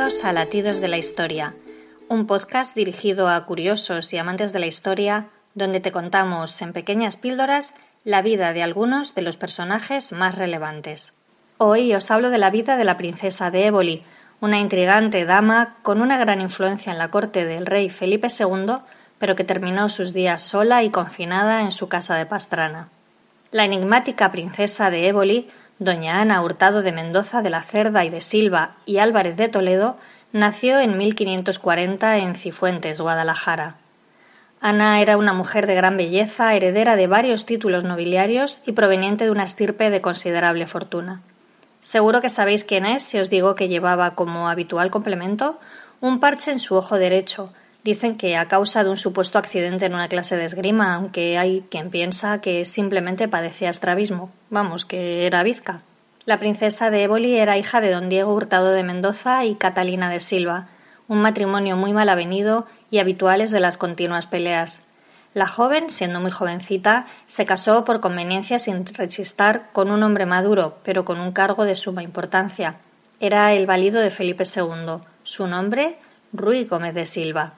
[0.00, 1.54] Bienvenidos a Latidos de la Historia,
[2.08, 7.18] un podcast dirigido a curiosos y amantes de la historia, donde te contamos en pequeñas
[7.18, 7.74] píldoras
[8.04, 11.12] la vida de algunos de los personajes más relevantes.
[11.58, 14.02] Hoy os hablo de la vida de la princesa de Éboli,
[14.40, 18.76] una intrigante dama con una gran influencia en la corte del rey Felipe II,
[19.18, 22.88] pero que terminó sus días sola y confinada en su casa de Pastrana.
[23.50, 25.48] La enigmática princesa de Éboli
[25.80, 29.96] Doña Ana Hurtado de Mendoza de la Cerda y de Silva y Álvarez de Toledo
[30.30, 33.76] nació en 1540 en Cifuentes, Guadalajara.
[34.60, 39.30] Ana era una mujer de gran belleza, heredera de varios títulos nobiliarios y proveniente de
[39.30, 41.22] una estirpe de considerable fortuna.
[41.80, 45.58] Seguro que sabéis quién es si os digo que llevaba como habitual complemento
[46.02, 49.94] un parche en su ojo derecho, Dicen que a causa de un supuesto accidente en
[49.94, 54.30] una clase de esgrima, aunque hay quien piensa que simplemente padecía estrabismo.
[54.50, 55.82] Vamos, que era bizca.
[56.26, 60.20] La princesa de Éboli era hija de don Diego Hurtado de Mendoza y Catalina de
[60.20, 60.68] Silva,
[61.08, 64.82] un matrimonio muy mal avenido y habituales de las continuas peleas.
[65.32, 70.78] La joven, siendo muy jovencita, se casó por conveniencia sin rechistar con un hombre maduro,
[70.82, 72.76] pero con un cargo de suma importancia.
[73.20, 75.00] Era el valido de Felipe II.
[75.22, 75.98] Su nombre,
[76.32, 77.54] Ruy Gómez de Silva.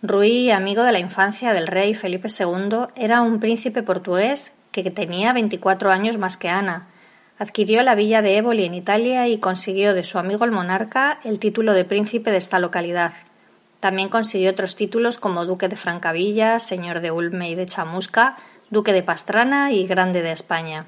[0.00, 5.32] Ruy, amigo de la infancia del rey Felipe II, era un príncipe portugués que tenía
[5.32, 6.86] 24 años más que Ana.
[7.36, 11.40] Adquirió la villa de Éboli en Italia y consiguió de su amigo el monarca el
[11.40, 13.12] título de príncipe de esta localidad.
[13.80, 18.36] También consiguió otros títulos como duque de Francavilla, señor de Ulme y de Chamusca,
[18.70, 20.86] duque de Pastrana y grande de España.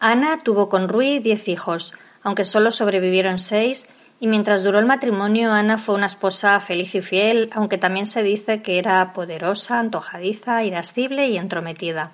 [0.00, 3.86] Ana tuvo con Ruy diez hijos, aunque solo sobrevivieron seis
[4.20, 8.22] y mientras duró el matrimonio, Ana fue una esposa feliz y fiel, aunque también se
[8.22, 12.12] dice que era poderosa, antojadiza, irascible y entrometida.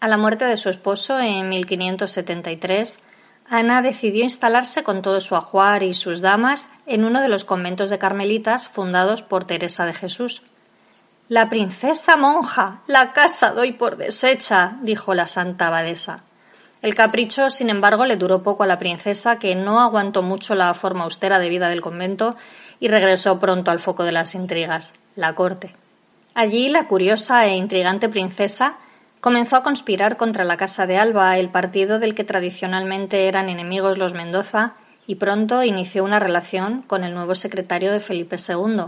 [0.00, 2.98] A la muerte de su esposo en 1573,
[3.48, 7.90] Ana decidió instalarse con todo su ajuar y sus damas en uno de los conventos
[7.90, 10.42] de carmelitas fundados por Teresa de Jesús.
[11.28, 16.24] La princesa monja, la casa doy por deshecha, dijo la santa abadesa.
[16.82, 20.72] El capricho, sin embargo, le duró poco a la princesa, que no aguantó mucho la
[20.72, 22.36] forma austera de vida del convento
[22.78, 25.74] y regresó pronto al foco de las intrigas, la corte.
[26.34, 28.78] Allí la curiosa e intrigante princesa
[29.20, 33.98] comenzó a conspirar contra la Casa de Alba, el partido del que tradicionalmente eran enemigos
[33.98, 34.74] los Mendoza,
[35.06, 38.84] y pronto inició una relación con el nuevo secretario de Felipe II,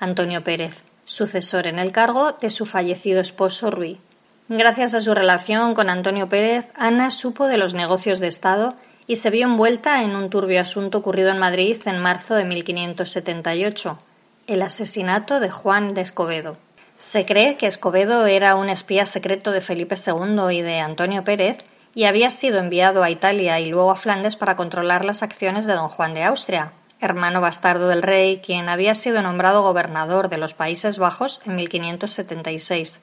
[0.00, 4.00] Antonio Pérez, sucesor en el cargo de su fallecido esposo Ruy.
[4.48, 8.76] Gracias a su relación con Antonio Pérez, Ana supo de los negocios de Estado
[9.08, 13.98] y se vio envuelta en un turbio asunto ocurrido en Madrid en marzo de 1578,
[14.46, 16.58] el asesinato de Juan de Escobedo.
[16.96, 21.58] Se cree que Escobedo era un espía secreto de Felipe II y de Antonio Pérez
[21.92, 25.72] y había sido enviado a Italia y luego a Flandes para controlar las acciones de
[25.72, 26.70] don Juan de Austria,
[27.00, 33.00] hermano bastardo del rey, quien había sido nombrado gobernador de los Países Bajos en 1576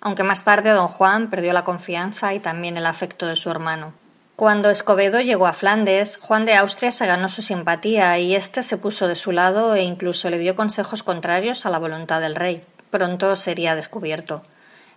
[0.00, 3.92] aunque más tarde don Juan perdió la confianza y también el afecto de su hermano.
[4.36, 8.78] Cuando Escobedo llegó a Flandes, Juan de Austria se ganó su simpatía y éste se
[8.78, 12.64] puso de su lado e incluso le dio consejos contrarios a la voluntad del rey.
[12.90, 14.42] Pronto sería descubierto.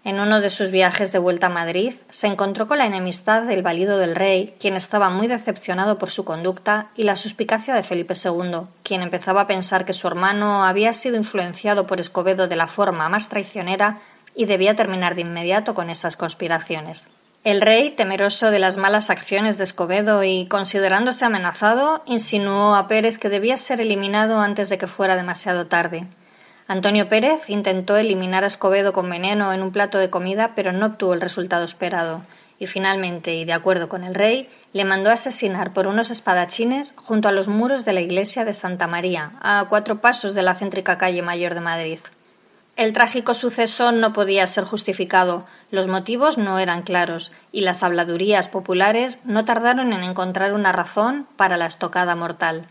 [0.06, 3.64] En uno de sus viajes de vuelta a Madrid, se encontró con la enemistad del
[3.64, 8.14] valido del rey, quien estaba muy decepcionado por su conducta, y la suspicacia de Felipe
[8.14, 12.68] II, quien empezaba a pensar que su hermano había sido influenciado por Escobedo de la
[12.68, 14.02] forma más traicionera
[14.36, 17.10] y debía terminar de inmediato con esas conspiraciones.
[17.44, 23.18] El rey, temeroso de las malas acciones de Escobedo y considerándose amenazado, insinuó a Pérez
[23.18, 26.08] que debía ser eliminado antes de que fuera demasiado tarde.
[26.68, 30.86] Antonio Pérez intentó eliminar a Escobedo con veneno en un plato de comida, pero no
[30.86, 32.22] obtuvo el resultado esperado,
[32.60, 37.28] y finalmente, y de acuerdo con el rey, le mandó asesinar por unos espadachines junto
[37.28, 40.98] a los muros de la iglesia de Santa María, a cuatro pasos de la céntrica
[40.98, 42.00] calle Mayor de Madrid.
[42.76, 48.50] El trágico suceso no podía ser justificado, los motivos no eran claros, y las habladurías
[48.50, 52.66] populares no tardaron en encontrar una razón para la estocada mortal.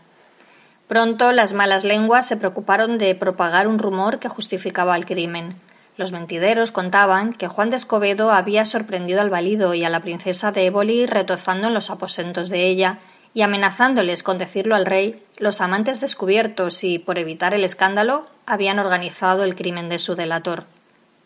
[0.89, 5.55] Pronto las malas lenguas se preocuparon de propagar un rumor que justificaba el crimen.
[5.95, 10.51] Los mentideros contaban que Juan de Escobedo había sorprendido al valido y a la princesa
[10.51, 12.99] de Éboli retozando en los aposentos de ella
[13.33, 18.79] y amenazándoles con decirlo al rey, los amantes descubiertos y, por evitar el escándalo, habían
[18.79, 20.65] organizado el crimen de su delator.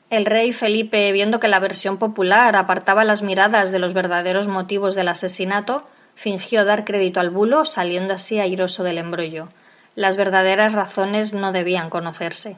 [0.09, 4.95] El rey Felipe, viendo que la versión popular apartaba las miradas de los verdaderos motivos
[4.95, 9.49] del asesinato, fingió dar crédito al bulo, saliendo así airoso del embrollo.
[9.95, 12.55] Las verdaderas razones no debían conocerse.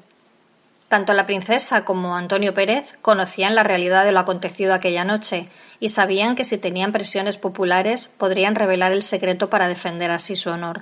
[0.90, 5.48] Tanto la princesa como Antonio Pérez conocían la realidad de lo acontecido aquella noche
[5.80, 10.50] y sabían que si tenían presiones populares podrían revelar el secreto para defender así su
[10.50, 10.82] honor.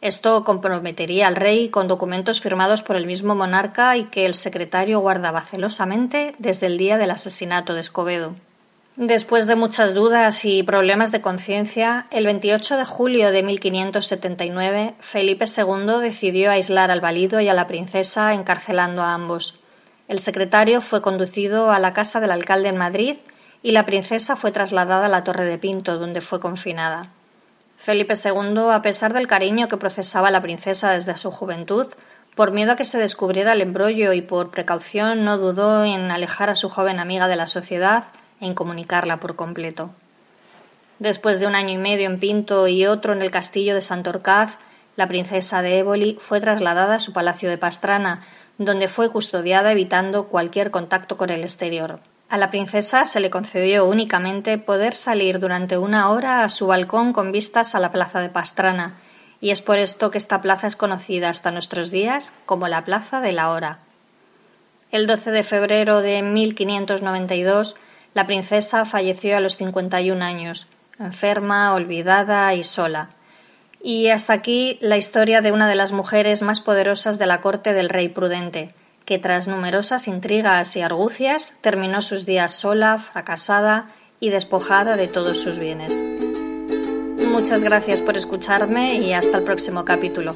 [0.00, 5.00] Esto comprometería al rey con documentos firmados por el mismo monarca y que el secretario
[5.00, 8.34] guardaba celosamente desde el día del asesinato de Escobedo.
[8.96, 15.46] Después de muchas dudas y problemas de conciencia, el 28 de julio de 1579 Felipe
[15.46, 19.58] II decidió aislar al valido y a la princesa encarcelando a ambos.
[20.08, 23.16] El secretario fue conducido a la casa del alcalde en Madrid
[23.62, 27.08] y la princesa fue trasladada a la Torre de Pinto, donde fue confinada.
[27.78, 31.86] Felipe II, a pesar del cariño que procesaba la princesa desde su juventud,
[32.36, 36.50] por miedo a que se descubriera el embrollo y por precaución no dudó en alejar
[36.50, 38.04] a su joven amiga de la sociedad
[38.42, 39.90] e incomunicarla por completo.
[40.98, 44.58] Después de un año y medio en Pinto y otro en el castillo de Santorcaz,
[44.96, 48.22] la princesa de Éboli fue trasladada a su palacio de Pastrana,
[48.58, 52.00] donde fue custodiada evitando cualquier contacto con el exterior.
[52.28, 57.12] A la princesa se le concedió únicamente poder salir durante una hora a su balcón
[57.12, 58.96] con vistas a la plaza de Pastrana,
[59.40, 63.20] y es por esto que esta plaza es conocida hasta nuestros días como la Plaza
[63.20, 63.78] de la Hora.
[64.92, 67.76] El 12 de febrero de 1592,
[68.14, 70.66] la princesa falleció a los 51 años,
[70.98, 73.08] enferma, olvidada y sola.
[73.82, 77.72] Y hasta aquí la historia de una de las mujeres más poderosas de la corte
[77.72, 78.74] del rey prudente,
[79.04, 85.38] que tras numerosas intrigas y argucias terminó sus días sola, fracasada y despojada de todos
[85.38, 86.04] sus bienes.
[87.26, 90.34] Muchas gracias por escucharme y hasta el próximo capítulo.